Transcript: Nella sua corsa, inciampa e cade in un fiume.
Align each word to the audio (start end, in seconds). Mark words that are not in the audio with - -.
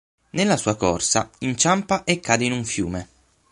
Nella 0.31 0.57
sua 0.57 0.75
corsa, 0.77 1.29
inciampa 1.41 2.03
e 2.05 2.19
cade 2.19 2.45
in 2.45 2.53
un 2.53 2.65
fiume. 2.65 3.07